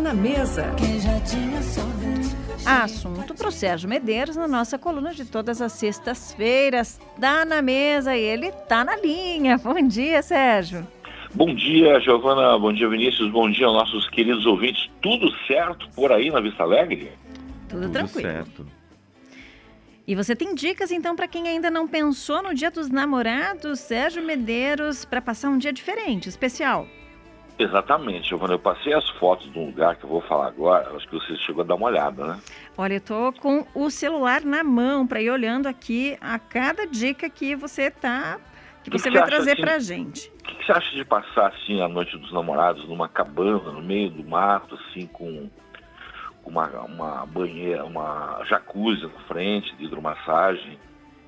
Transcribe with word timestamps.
Na 0.00 0.14
mesa. 0.14 0.74
Assunto 2.64 3.34
para 3.34 3.48
o 3.48 3.52
Sérgio 3.52 3.88
Medeiros 3.88 4.36
na 4.36 4.46
nossa 4.46 4.78
coluna 4.78 5.12
de 5.12 5.24
todas 5.24 5.60
as 5.60 5.72
sextas-feiras. 5.72 7.00
Tá 7.20 7.44
na 7.44 7.60
mesa 7.60 8.16
e 8.16 8.20
ele 8.22 8.52
tá 8.52 8.84
na 8.84 8.96
linha. 8.96 9.58
Bom 9.62 9.86
dia, 9.86 10.22
Sérgio. 10.22 10.86
Bom 11.34 11.54
dia, 11.54 11.98
Giovana. 12.00 12.58
Bom 12.58 12.72
dia, 12.72 12.88
Vinícius. 12.88 13.30
Bom 13.30 13.50
dia 13.50 13.66
aos 13.66 13.74
nossos 13.74 14.08
queridos 14.10 14.46
ouvintes. 14.46 14.88
Tudo 15.02 15.30
certo 15.46 15.88
por 15.90 16.12
aí 16.12 16.30
na 16.30 16.40
Vista 16.40 16.62
Alegre? 16.62 17.12
Tudo, 17.68 17.82
Tudo 17.82 17.92
tranquilo. 17.92 18.28
certo. 18.30 18.66
E 20.06 20.14
você 20.14 20.34
tem 20.34 20.54
dicas 20.54 20.90
então 20.90 21.14
para 21.14 21.28
quem 21.28 21.48
ainda 21.48 21.70
não 21.70 21.86
pensou 21.86 22.42
no 22.42 22.54
Dia 22.54 22.70
dos 22.70 22.88
Namorados, 22.88 23.80
Sérgio 23.80 24.24
Medeiros, 24.24 25.04
para 25.04 25.20
passar 25.20 25.50
um 25.50 25.58
dia 25.58 25.72
diferente, 25.72 26.28
especial? 26.28 26.86
Exatamente, 27.58 28.28
Giovana. 28.28 28.54
Eu 28.54 28.58
passei 28.58 28.92
as 28.92 29.08
fotos 29.10 29.50
de 29.52 29.58
um 29.58 29.66
lugar 29.66 29.96
que 29.96 30.04
eu 30.04 30.08
vou 30.10 30.20
falar 30.22 30.46
agora. 30.46 30.94
Acho 30.96 31.08
que 31.08 31.14
você 31.18 31.36
chegou 31.38 31.62
a 31.62 31.66
dar 31.66 31.74
uma 31.74 31.86
olhada, 31.86 32.24
né? 32.24 32.40
Olha, 32.76 32.94
eu 32.94 33.00
tô 33.00 33.32
com 33.32 33.66
o 33.74 33.90
celular 33.90 34.42
na 34.42 34.62
mão 34.62 35.06
para 35.06 35.20
ir 35.20 35.30
olhando 35.30 35.66
aqui 35.66 36.16
a 36.20 36.38
cada 36.38 36.86
dica 36.86 37.28
que 37.28 37.56
você 37.56 37.90
tá 37.90 38.38
que 38.84 38.90
Que 38.90 38.98
você 38.98 39.10
que 39.10 39.18
vai 39.18 39.26
trazer 39.26 39.52
assim? 39.52 39.60
pra 39.60 39.78
gente. 39.80 40.28
O 40.28 40.42
que 40.44 40.54
que 40.54 40.64
você 40.64 40.72
acha 40.72 40.94
de 40.94 41.04
passar 41.04 41.48
assim 41.48 41.80
a 41.82 41.88
noite 41.88 42.16
dos 42.16 42.32
namorados 42.32 42.88
numa 42.88 43.08
cabana 43.08 43.72
no 43.72 43.82
meio 43.82 44.08
do 44.10 44.22
mato, 44.24 44.76
assim, 44.76 45.06
com 45.06 45.50
com 46.42 46.50
uma, 46.50 46.66
uma 46.82 47.26
banheira, 47.26 47.84
uma 47.84 48.42
jacuzzi 48.48 49.02
na 49.02 49.20
frente, 49.26 49.74
de 49.76 49.84
hidromassagem? 49.84 50.78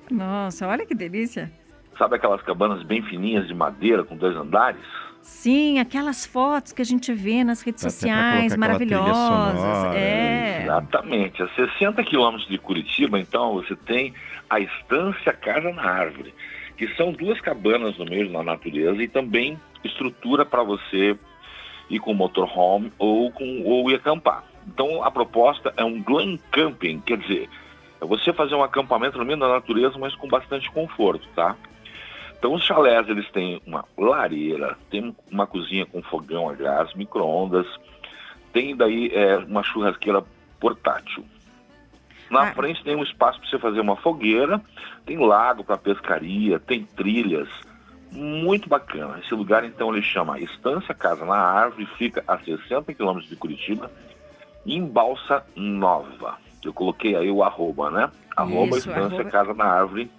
Nossa, 0.09 0.65
olha 0.67 0.85
que 0.85 0.95
delícia. 0.95 1.51
Sabe 1.97 2.15
aquelas 2.15 2.41
cabanas 2.41 2.81
bem 2.83 3.03
fininhas 3.03 3.45
de 3.47 3.53
madeira 3.53 4.03
com 4.03 4.15
dois 4.15 4.35
andares? 4.35 4.81
Sim, 5.21 5.79
aquelas 5.79 6.25
fotos 6.25 6.71
que 6.71 6.81
a 6.81 6.85
gente 6.85 7.13
vê 7.13 7.43
nas 7.43 7.61
redes 7.61 7.83
Dá 7.83 7.89
sociais, 7.89 8.55
maravilhosas. 8.55 9.15
sonora, 9.15 9.97
é. 9.97 10.63
Exatamente. 10.63 11.43
A 11.43 11.47
60 11.49 12.03
quilômetros 12.03 12.47
de 12.47 12.57
Curitiba, 12.57 13.19
então, 13.19 13.53
você 13.53 13.75
tem 13.75 14.13
a 14.49 14.59
Estância 14.59 15.31
Casa 15.33 15.71
na 15.71 15.83
Árvore, 15.83 16.33
que 16.75 16.87
são 16.95 17.11
duas 17.11 17.39
cabanas 17.39 17.97
no 17.97 18.05
meio 18.05 18.31
da 18.31 18.43
natureza 18.43 19.01
e 19.01 19.07
também 19.07 19.59
estrutura 19.83 20.45
para 20.45 20.63
você 20.63 21.17
ir 21.89 21.99
com 21.99 22.13
motorhome 22.13 22.91
ou, 22.97 23.31
com, 23.31 23.63
ou 23.63 23.89
ir 23.91 23.95
acampar. 23.95 24.43
Então, 24.67 25.03
a 25.03 25.11
proposta 25.11 25.73
é 25.77 25.83
um 25.83 26.01
glam 26.01 26.37
camping, 26.51 26.99
quer 27.01 27.17
dizer, 27.17 27.49
é 27.99 28.05
você 28.05 28.33
fazer 28.33 28.55
um 28.55 28.63
acampamento 28.63 29.17
no 29.17 29.25
meio 29.25 29.39
da 29.39 29.47
natureza, 29.47 29.97
mas 29.99 30.15
com 30.15 30.27
bastante 30.27 30.69
conforto, 30.71 31.27
tá? 31.35 31.55
Então, 32.41 32.55
os 32.55 32.63
chalés, 32.63 33.07
eles 33.07 33.29
têm 33.29 33.61
uma 33.67 33.85
lareira, 33.95 34.75
tem 34.89 35.15
uma 35.31 35.45
cozinha 35.45 35.85
com 35.85 36.01
fogão 36.01 36.49
a 36.49 36.53
gás, 36.55 36.91
micro-ondas, 36.95 37.67
tem 38.51 38.75
daí 38.75 39.11
é, 39.13 39.37
uma 39.37 39.61
churrasqueira 39.61 40.23
portátil. 40.59 41.23
Na 42.31 42.47
Ah. 42.49 42.53
frente 42.55 42.83
tem 42.83 42.95
um 42.95 43.03
espaço 43.03 43.39
para 43.39 43.47
você 43.47 43.59
fazer 43.59 43.79
uma 43.79 43.95
fogueira, 43.95 44.59
tem 45.05 45.17
lago 45.19 45.63
para 45.63 45.77
pescaria, 45.77 46.59
tem 46.59 46.83
trilhas, 46.83 47.47
muito 48.11 48.67
bacana. 48.67 49.19
Esse 49.19 49.35
lugar 49.35 49.63
então 49.63 49.93
ele 49.93 50.01
chama 50.01 50.39
Estância 50.39 50.95
Casa 50.95 51.23
na 51.23 51.35
Árvore, 51.37 51.85
fica 51.95 52.23
a 52.27 52.39
60 52.39 52.91
quilômetros 52.95 53.29
de 53.29 53.35
Curitiba, 53.35 53.91
em 54.65 54.83
Balsa 54.83 55.45
Nova. 55.55 56.39
Eu 56.65 56.73
coloquei 56.73 57.15
aí 57.15 57.29
o 57.29 57.43
arroba, 57.43 57.91
né? 57.91 58.09
Arroba 58.35 58.77
Isso, 58.77 58.89
Estância 58.89 59.15
arroba. 59.19 59.29
Casa 59.29 59.53
na 59.53 59.65
Árvore, 59.65 60.09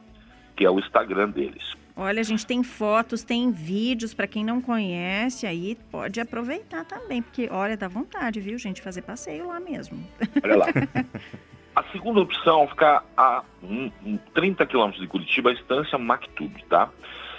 que 0.55 0.65
é 0.65 0.71
o 0.71 0.79
Instagram 0.79 1.31
deles. 1.31 1.82
Olha, 2.03 2.21
a 2.21 2.25
gente 2.25 2.45
tem 2.45 2.65
fotos, 2.65 3.23
tem 3.23 3.53
vídeos 3.53 4.13
para 4.13 4.27
quem 4.27 4.45
não 4.45 4.61
conhece, 4.61 5.47
aí 5.47 5.79
pode 5.89 6.21
aproveitar 6.21 6.85
também, 6.85 7.23
porque 7.23 7.49
olha, 7.49 7.77
dá 7.77 7.87
vontade, 7.87 8.41
viu, 8.41 8.59
gente, 8.59 8.83
fazer 8.83 9.03
passeio 9.03 9.47
lá 9.47 9.61
mesmo. 9.61 10.05
Olha 10.43 10.57
lá. 10.57 10.67
A 11.77 11.85
segunda 11.85 12.21
opção 12.21 12.67
fica 12.69 13.03
a 13.17 13.45
um, 13.63 13.91
um 14.05 14.19
30 14.35 14.67
quilômetros 14.67 15.01
de 15.01 15.09
Curitiba, 15.09 15.49
a 15.49 15.55
estância 15.55 15.97
Mactub, 15.97 16.53
tá? 16.69 16.91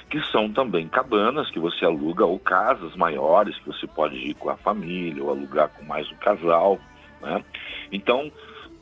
Que 0.09 0.19
são 0.31 0.51
também 0.51 0.88
cabanas 0.88 1.51
que 1.51 1.59
você 1.59 1.85
aluga 1.85 2.25
ou 2.25 2.39
casas 2.39 2.95
maiores 2.95 3.55
que 3.59 3.67
você 3.67 3.85
pode 3.85 4.15
ir 4.15 4.33
com 4.33 4.49
a 4.49 4.57
família 4.57 5.23
ou 5.23 5.29
alugar 5.29 5.69
com 5.69 5.83
mais 5.83 6.09
um 6.11 6.15
casal, 6.15 6.79
né? 7.21 7.45
Então, 7.91 8.31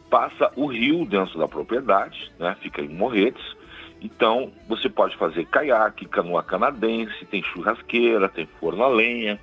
passa 0.10 0.50
o 0.56 0.68
rio 0.68 1.06
dentro 1.06 1.38
da 1.38 1.50
propriedade, 1.50 2.32
né? 2.40 2.56
Fica 2.62 2.82
em 2.82 2.88
Morretes. 2.88 3.44
Então, 4.02 4.52
você 4.68 4.90
pode 4.90 5.16
fazer 5.16 5.46
caiaque, 5.46 6.08
canoa 6.08 6.42
canadense, 6.42 7.24
tem 7.26 7.44
churrasqueira, 7.44 8.28
tem 8.28 8.48
forno 8.60 8.84
a 8.84 8.88
lenha. 8.88 9.40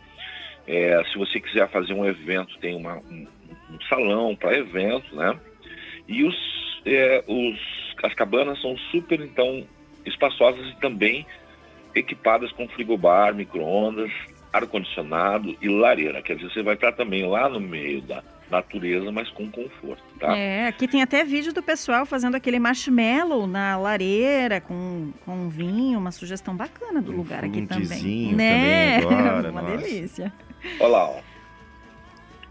É, 0.66 1.02
se 1.04 1.16
você 1.16 1.40
quiser 1.40 1.68
fazer 1.70 1.94
um 1.94 2.04
evento, 2.04 2.58
tem 2.58 2.74
uma- 2.74 2.96
um, 2.98 3.26
um 3.70 3.80
salão 3.88 4.34
para 4.34 4.58
evento, 4.58 5.14
né? 5.14 5.38
E 6.08 6.24
os, 6.24 6.36
é, 6.84 7.22
os- 7.26 7.94
as 8.02 8.12
cabanas 8.14 8.60
são 8.60 8.76
super, 8.90 9.20
então, 9.20 9.64
espaçosas 10.04 10.66
e 10.68 10.76
também 10.80 11.24
equipadas 11.94 12.50
com 12.52 12.68
frigobar, 12.68 13.34
micro-ondas, 13.34 14.10
ar-condicionado 14.52 15.56
e 15.60 15.68
lareira. 15.68 16.20
Quer 16.20 16.36
dizer, 16.36 16.52
você 16.52 16.62
vai 16.62 16.74
estar 16.74 16.92
também 16.92 17.26
lá 17.26 17.48
no 17.48 17.60
meio 17.60 18.02
da 18.02 18.22
natureza, 18.50 19.10
mas 19.12 19.30
com 19.30 19.50
conforto, 19.50 20.02
tá? 20.18 20.36
É, 20.36 20.66
aqui 20.66 20.88
tem 20.88 21.02
até 21.02 21.24
vídeo 21.24 21.52
do 21.52 21.62
pessoal 21.62 22.06
fazendo 22.06 22.34
aquele 22.34 22.58
marshmallow 22.58 23.46
na 23.46 23.76
lareira 23.76 24.60
com, 24.60 25.12
com 25.24 25.48
vinho, 25.48 25.98
uma 25.98 26.10
sugestão 26.10 26.56
bacana 26.56 27.00
do 27.00 27.12
Um 27.12 27.16
lugar 27.16 27.44
aqui 27.44 27.66
também. 27.66 28.34
Né? 28.34 29.00
também 29.00 29.18
agora, 29.18 29.50
uma 29.52 29.62
nossa. 29.62 29.76
delícia. 29.76 30.32
Olha 30.80 30.88
lá, 30.88 31.10
ó. 31.10 31.20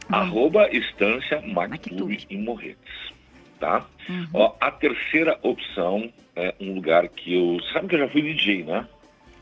Bom. 0.09 0.15
Arroba 0.15 0.69
Estância 0.71 1.41
Mactub. 1.41 2.09
Mactub 2.09 2.27
em 2.29 2.41
Morretes, 2.41 3.13
tá? 3.59 3.85
Uhum. 4.07 4.27
Ó, 4.33 4.55
a 4.59 4.71
terceira 4.71 5.37
opção 5.41 6.11
é 6.35 6.55
um 6.61 6.75
lugar 6.75 7.07
que 7.09 7.33
eu... 7.33 7.59
Sabe 7.73 7.87
que 7.87 7.95
eu 7.95 7.99
já 7.99 8.09
fui 8.09 8.21
DJ, 8.21 8.63
né? 8.63 8.87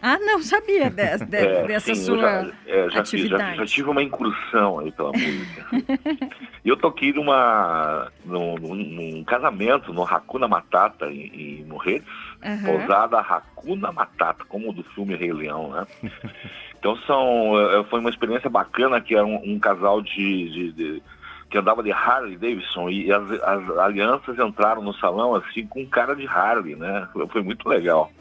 Ah, 0.08 0.20
não 0.20 0.40
sabia 0.44 0.88
des- 0.92 1.22
de- 1.26 1.36
É, 1.38 1.66
dessa 1.66 1.96
sim, 1.96 2.04
sua. 2.04 2.20
já, 2.22 2.52
é, 2.68 2.90
já, 2.92 3.04
fiz, 3.04 3.22
já, 3.22 3.26
atividade. 3.26 3.58
já 3.58 3.66
tive 3.66 3.90
uma 3.90 4.04
incursão 4.04 4.78
aí 4.80 4.92
pela 4.92 5.12
música. 5.12 5.66
E 6.64 6.70
eu 6.70 6.78
toquei 6.78 7.12
numa, 7.12 8.12
num, 8.24 8.54
num- 8.56 8.76
num 8.76 9.24
casamento 9.24 9.92
no 9.92 10.04
Hakuna 10.04 10.48
Matata, 10.48 11.08
em, 11.08 11.62
em 11.62 11.66
Morretes, 11.66 12.08
Aham. 12.44 12.66
pousada 12.66 13.18
Hakuna 13.20 13.92
Matata, 13.92 14.46
como 14.48 14.70
o 14.70 14.74
do 14.74 14.84
filme 14.84 15.16
Rei 15.16 15.34
Leão, 15.34 15.72
né? 15.72 15.88
Então 16.78 16.96
são, 17.08 17.60
é, 17.72 17.84
foi 17.86 18.00
uma 18.00 18.12
experiência 18.12 18.48
bacana 18.48 19.02
que 19.02 19.16
era 19.16 19.26
um, 19.26 19.42
um 19.44 19.58
casal 19.58 20.04
de, 20.04 20.50
de- 20.52 20.72
de- 20.72 21.04
que 21.50 21.58
andava 21.58 21.82
de 21.82 21.92
Harley 21.92 22.38
Davidson 22.38 22.90
e 22.92 23.12
as, 23.12 23.24
as 23.42 23.70
alianças 23.80 24.38
entraram 24.38 24.84
no 24.84 24.94
salão 24.94 25.34
assim 25.34 25.66
com 25.66 25.84
cara 25.88 26.16
de 26.16 26.28
Harley, 26.28 26.76
né? 26.76 27.08
Foi 27.32 27.42
muito 27.42 27.68
legal. 27.68 28.12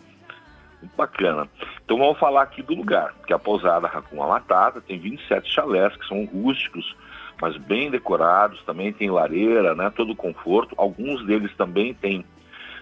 Bacana. 0.97 1.49
Então 1.85 1.99
vamos 1.99 2.19
falar 2.19 2.43
aqui 2.43 2.63
do 2.63 2.75
lugar, 2.75 3.15
que 3.27 3.33
é 3.33 3.37
a 3.37 3.39
pousada 3.39 3.89
Racuma 3.89 4.27
Matata, 4.27 4.81
tem 4.81 4.99
27 4.99 5.53
chalés 5.53 5.97
que 5.97 6.07
são 6.07 6.25
rústicos, 6.25 6.95
mas 7.41 7.57
bem 7.57 7.91
decorados, 7.91 8.63
também 8.65 8.93
tem 8.93 9.11
lareira, 9.11 9.75
né? 9.75 9.91
Todo 9.95 10.15
conforto. 10.15 10.75
Alguns 10.79 11.25
deles 11.27 11.55
também 11.57 11.93
têm 11.95 12.25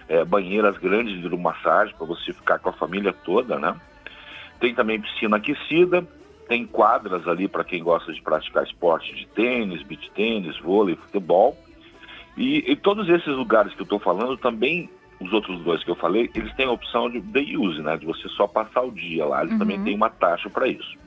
é, 0.07 0.23
banheiras 0.23 0.77
grandes 0.77 1.13
de 1.13 1.19
hidromassagem 1.19 1.95
para 1.95 2.05
você 2.05 2.33
ficar 2.33 2.59
com 2.59 2.69
a 2.69 2.73
família 2.73 3.13
toda, 3.13 3.57
né? 3.57 3.75
Tem 4.59 4.73
também 4.73 5.01
piscina 5.01 5.37
aquecida, 5.37 6.07
tem 6.47 6.65
quadras 6.65 7.27
ali 7.27 7.47
para 7.47 7.63
quem 7.63 7.83
gosta 7.83 8.13
de 8.13 8.21
praticar 8.21 8.63
esporte 8.63 9.13
de 9.15 9.25
tênis, 9.27 9.81
beach 9.83 10.11
tênis, 10.11 10.57
vôlei, 10.59 10.95
futebol. 10.95 11.57
E, 12.37 12.71
e 12.71 12.75
todos 12.75 13.09
esses 13.09 13.27
lugares 13.27 13.73
que 13.73 13.81
eu 13.81 13.85
estou 13.85 13.99
falando 13.99 14.37
também, 14.37 14.89
os 15.23 15.31
outros 15.33 15.59
dois 15.61 15.83
que 15.83 15.89
eu 15.91 15.95
falei, 15.95 16.29
eles 16.35 16.53
têm 16.55 16.65
a 16.65 16.71
opção 16.71 17.09
de 17.09 17.19
day 17.21 17.55
use, 17.57 17.81
né? 17.81 17.97
De 17.97 18.05
você 18.05 18.27
só 18.29 18.45
passar 18.47 18.81
o 18.81 18.91
dia 18.91 19.25
lá. 19.25 19.41
Eles 19.41 19.53
Uhum. 19.53 19.59
também 19.59 19.81
têm 19.83 19.95
uma 19.95 20.09
taxa 20.09 20.49
para 20.49 20.67
isso. 20.67 20.97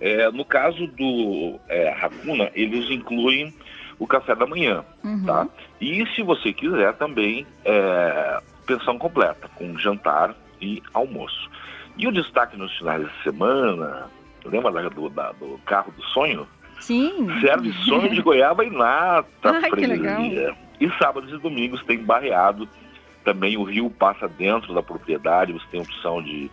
É, 0.00 0.30
no 0.30 0.44
caso 0.44 0.86
do 0.88 1.58
é, 1.68 1.88
Hakuna, 1.90 2.50
eles 2.54 2.90
incluem 2.90 3.54
o 3.98 4.06
café 4.06 4.34
da 4.34 4.46
manhã, 4.46 4.84
Uhum. 5.04 5.24
tá? 5.24 5.46
E 5.80 6.04
se 6.14 6.22
você 6.22 6.52
quiser 6.52 6.94
também, 6.94 7.46
é, 7.64 8.40
pensão 8.66 8.98
completa, 8.98 9.48
com 9.54 9.78
jantar 9.78 10.34
e 10.60 10.82
almoço. 10.92 11.48
E 11.96 12.06
o 12.08 12.12
destaque 12.12 12.56
nos 12.56 12.76
finais 12.76 13.06
de 13.06 13.22
semana, 13.22 14.10
lembra 14.44 14.72
da- 14.72 14.88
do, 14.88 15.08
da- 15.08 15.32
do 15.32 15.58
carro 15.64 15.92
do 15.96 16.02
sonho? 16.06 16.46
Sim. 16.80 17.28
Serve 17.40 17.72
sonho 17.84 18.10
de 18.10 18.20
goiaba 18.22 18.64
e 18.64 18.70
nata, 18.70 19.28
Ai. 19.62 20.54
E 20.80 20.90
sábados 20.98 21.32
e 21.32 21.38
domingos 21.38 21.82
tem 21.84 21.98
barreado. 21.98 22.68
Também 23.24 23.56
o 23.56 23.64
rio 23.64 23.90
passa 23.90 24.28
dentro 24.28 24.74
da 24.74 24.82
propriedade, 24.82 25.52
você 25.52 25.66
tem 25.70 25.80
opção 25.80 26.22
de, 26.22 26.50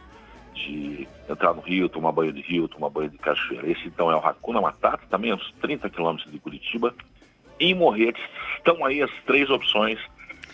de 0.54 1.08
entrar 1.30 1.54
no 1.54 1.62
rio, 1.62 1.90
tomar 1.90 2.12
banho 2.12 2.32
de 2.32 2.42
rio, 2.42 2.68
tomar 2.68 2.90
banho 2.90 3.10
de 3.10 3.18
cachoeira. 3.18 3.70
Esse 3.70 3.88
então 3.88 4.10
é 4.10 4.16
o 4.16 4.20
Racuna 4.20 4.62
Matata, 4.62 5.04
também 5.10 5.34
uns 5.34 5.54
30 5.62 5.90
quilômetros 5.90 6.32
de 6.32 6.40
Curitiba. 6.40 6.94
Em 7.60 7.76
Morretes 7.76 8.24
estão 8.58 8.84
aí 8.86 9.02
as 9.02 9.12
três 9.26 9.50
opções 9.50 10.00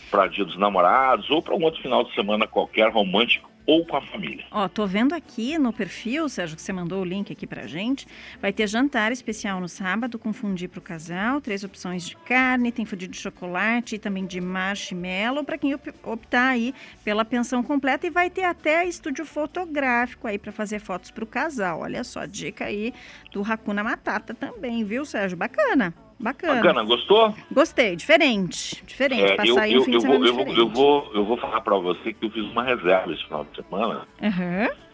para 0.09 0.27
dia 0.27 0.43
dos 0.43 0.57
namorados 0.57 1.29
ou 1.29 1.41
para 1.41 1.55
um 1.55 1.63
outro 1.63 1.81
final 1.81 2.03
de 2.03 2.13
semana 2.13 2.47
qualquer 2.47 2.89
romântico 2.89 3.46
ou 3.67 3.85
com 3.85 3.97
a 3.97 4.01
família. 4.01 4.45
Ó, 4.49 4.67
tô 4.69 4.87
vendo 4.87 5.13
aqui 5.13 5.57
no 5.57 5.73
perfil, 5.73 6.29
Sérgio, 6.29 6.55
que 6.55 6.61
você 6.61 6.71
mandou 6.71 7.01
o 7.01 7.05
link 7.05 7.31
aqui 7.31 7.45
pra 7.45 7.67
gente. 7.67 8.07
Vai 8.41 8.53
ter 8.53 8.65
jantar 8.65 9.11
especial 9.11 9.59
no 9.59 9.67
sábado 9.67 10.17
com 10.17 10.31
fundi 10.31 10.67
pro 10.69 10.81
casal, 10.81 11.41
três 11.41 11.65
opções 11.65 12.07
de 12.07 12.15
carne, 12.15 12.71
tem 12.71 12.85
fundi 12.85 13.07
de 13.07 13.17
chocolate 13.17 13.95
e 13.95 13.99
também 13.99 14.25
de 14.25 14.39
marshmallow 14.39 15.43
para 15.43 15.57
quem 15.57 15.75
optar 16.03 16.47
aí 16.47 16.73
pela 17.03 17.25
pensão 17.25 17.61
completa 17.61 18.07
e 18.07 18.09
vai 18.09 18.29
ter 18.29 18.45
até 18.45 18.85
estúdio 18.85 19.25
fotográfico 19.25 20.27
aí 20.27 20.39
para 20.39 20.53
fazer 20.53 20.79
fotos 20.79 21.11
pro 21.11 21.27
casal. 21.27 21.81
Olha 21.81 22.03
só, 22.05 22.25
dica 22.25 22.65
aí 22.65 22.93
do 23.33 23.43
Hakuna 23.43 23.83
Matata 23.83 24.33
também, 24.33 24.85
viu, 24.85 25.03
Sérgio? 25.03 25.37
Bacana. 25.37 25.93
Bacana. 26.19 26.55
Bacana, 26.55 26.83
gostou? 26.83 27.35
Gostei, 27.51 27.95
diferente. 27.95 28.83
Diferente. 28.85 29.33
É, 29.33 29.35
Passar 29.35 29.47
eu, 29.47 29.59
aí 29.59 29.73
um 29.73 29.77
eu, 29.77 29.83
fim 29.83 29.91
eu, 29.91 29.97
de 29.97 30.01
semana 30.01 30.25
eu, 30.25 30.31
diferente. 30.31 30.59
Eu 30.59 30.69
vou, 30.69 31.11
eu 31.13 31.25
vou 31.25 31.37
falar 31.37 31.61
para 31.61 31.77
você 31.77 32.13
que 32.13 32.25
eu 32.25 32.31
fiz 32.31 32.43
uma 32.45 32.63
reserva 32.63 33.11
esse 33.13 33.23
final 33.25 33.45
de 33.45 33.55
semana. 33.55 34.07
Uhum 34.21 34.87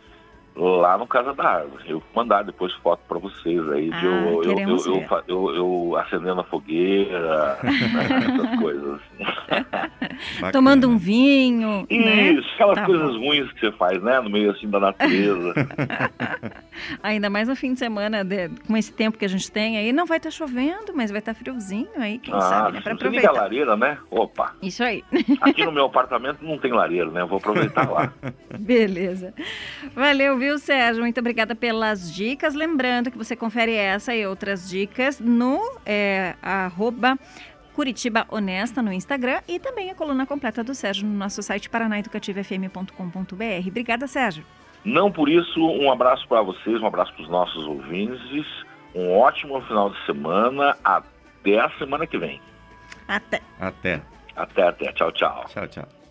lá 0.56 0.98
no 0.98 1.08
Casa 1.08 1.34
da 1.34 1.44
Árvore. 1.44 1.84
Eu 1.88 2.00
vou 2.00 2.24
mandar 2.24 2.44
depois 2.44 2.74
foto 2.76 3.02
para 3.08 3.18
vocês 3.18 3.68
aí 3.72 3.90
de 3.90 3.96
ah, 3.96 4.02
eu, 4.04 4.44
eu, 4.44 4.60
eu, 4.60 5.24
eu, 5.28 5.56
eu, 5.56 5.96
acendendo 5.98 6.42
a 6.42 6.44
fogueira, 6.44 7.58
né, 7.64 8.34
essas 8.34 8.60
coisas 8.60 9.00
assim. 9.00 10.52
Tomando 10.52 10.90
um 10.90 10.98
vinho. 10.98 11.88
Né? 11.90 12.32
Isso, 12.32 12.42
né? 12.42 12.54
aquelas 12.54 12.76
tá 12.76 12.86
coisas 12.86 13.12
bom. 13.14 13.20
ruins 13.20 13.52
que 13.54 13.60
você 13.60 13.72
faz, 13.74 14.02
né? 14.02 14.20
No 14.22 14.30
meio 14.30 14.52
assim 14.52 14.70
da 14.70 14.80
natureza. 14.80 15.54
Ainda 17.02 17.30
mais 17.30 17.48
no 17.48 17.56
fim 17.56 17.74
de 17.74 17.80
semana, 17.80 18.24
de, 18.24 18.50
com 18.68 18.76
esse 18.78 18.92
tempo 18.92 19.18
que 19.18 19.26
a 19.26 19.28
gente 19.28 19.52
tem 19.52 19.78
aí, 19.78 19.92
não 19.92 20.06
vai 20.06 20.18
estar 20.18 20.30
tá 20.30 20.36
chovendo, 20.36 20.94
mas 20.94 21.12
vai 21.12 21.20
estar 21.20 21.34
tá 21.34 21.40
friozinho 21.40 21.90
aí, 21.96 22.20
quem 22.20 22.34
ah, 22.34 22.42
sabe, 22.42 22.78
né? 22.78 22.82
Pra 22.82 22.94
aproveitar. 22.94 23.28
Liga 23.28 23.40
a 23.40 23.44
lareira, 23.44 23.78
né? 23.78 23.98
Opa! 24.10 24.56
Isso 24.62 24.84
aí. 24.84 25.04
Aqui 25.42 25.66
no 25.66 25.72
meu 25.72 25.86
apartamento 25.86 26.44
não 26.44 26.58
tem 26.58 26.72
lareira, 26.72 27.10
né? 27.10 27.22
Eu 27.22 27.28
vou 27.28 27.38
aproveitar 27.38 27.90
lá. 27.90 28.14
Beleza. 28.60 29.34
Valeu, 29.94 30.38
viu, 30.38 30.58
Sérgio? 30.58 31.02
Muito 31.02 31.20
obrigada 31.20 31.56
pelas 31.56 32.14
dicas. 32.14 32.54
Lembrando 32.54 33.12
que 33.12 33.18
você 33.18 33.36
confere 33.36 33.74
essa 33.74 34.16
e 34.16 34.26
outras 34.26 34.70
dicas 34.70 35.20
no 35.20 35.60
é, 35.86 36.36
arroba 36.42 37.18
Curitiba 37.74 38.26
Honesta 38.30 38.82
no 38.82 38.94
Instagram 38.94 39.42
e 39.48 39.60
também 39.60 39.90
a 39.90 39.96
coluna 39.96 40.26
completa 40.26 40.64
do 40.64 40.74
Sérgio 40.76 41.08
no 41.08 41.14
nosso 41.14 41.42
site 41.42 41.70
paranaeducativofm.com.br. 41.70 43.68
Obrigada, 43.68 44.08
Sérgio. 44.08 44.46
Não 44.84 45.12
por 45.12 45.30
isso, 45.30 45.60
um 45.60 45.92
abraço 45.92 46.28
para 46.28 46.42
vocês, 46.42 46.82
um 46.82 46.88
abraço 46.88 47.14
para 47.14 47.24
os 47.24 47.30
nossos 47.30 47.66
ouvintes, 47.66 48.46
um 48.94 49.18
ótimo 49.18 49.62
final 49.62 49.90
de 49.90 50.06
semana, 50.06 50.78
até 50.84 51.60
a 51.60 51.70
semana 51.78 52.06
que 52.06 52.18
vem. 52.18 52.42
Até. 53.08 53.42
Até. 53.60 54.02
Até, 54.36 54.68
até. 54.68 54.92
Tchau, 54.94 55.12
tchau. 55.12 55.46
Tchau, 55.48 55.68
tchau. 55.68 56.03